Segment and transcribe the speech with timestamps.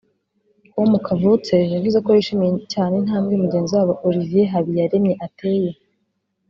[0.71, 5.71] com Kavutse yavuze ko yishimiye cyane intambwe mugenzi wabo (Olivier Habiyaremye) ateye